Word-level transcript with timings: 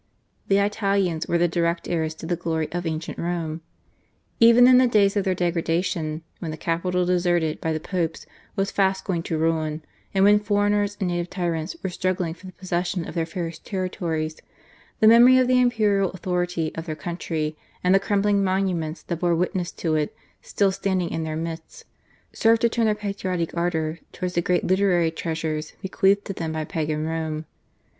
The 0.47 0.57
Italians 0.57 1.27
were 1.27 1.37
the 1.37 1.47
direct 1.47 1.87
heirs 1.87 2.15
to 2.15 2.25
the 2.25 2.35
glory 2.35 2.71
of 2.71 2.87
ancient 2.87 3.19
Rome. 3.19 3.61
Even 4.39 4.65
in 4.65 4.79
the 4.79 4.87
days 4.87 5.15
of 5.15 5.25
their 5.25 5.35
degradation, 5.35 6.23
when 6.39 6.49
the 6.49 6.57
capital 6.57 7.05
deserted 7.05 7.61
by 7.61 7.71
the 7.71 7.79
Popes 7.79 8.25
was 8.55 8.71
fast 8.71 9.05
going 9.05 9.21
to 9.21 9.37
ruin, 9.37 9.83
and 10.11 10.23
when 10.23 10.39
foreigners 10.39 10.97
and 10.99 11.09
native 11.09 11.29
tyrants 11.29 11.75
were 11.83 11.89
struggling 11.91 12.33
for 12.33 12.47
the 12.47 12.51
possession 12.51 13.07
of 13.07 13.13
their 13.13 13.27
fairest 13.27 13.63
territories, 13.63 14.37
the 14.99 15.05
memory 15.07 15.37
of 15.37 15.47
the 15.47 15.61
imperial 15.61 16.09
authority 16.13 16.73
of 16.73 16.87
their 16.87 16.95
country, 16.95 17.55
and 17.83 17.93
the 17.93 17.99
crumbling 17.99 18.43
monuments 18.43 19.03
that 19.03 19.19
bore 19.19 19.35
witness 19.35 19.71
to 19.71 19.93
it 19.93 20.15
still 20.41 20.71
standing 20.71 21.11
in 21.11 21.21
their 21.25 21.35
midst, 21.37 21.85
served 22.33 22.63
to 22.63 22.69
turn 22.69 22.85
their 22.85 22.95
patriotic 22.95 23.55
ardour 23.55 23.99
towards 24.13 24.33
the 24.33 24.41
great 24.41 24.63
literary 24.63 25.11
treasures 25.11 25.73
bequeathed 25.83 26.25
to 26.25 26.33
them 26.33 26.53
by 26.53 26.65
Pagan 26.65 27.05
Rome. 27.05 27.45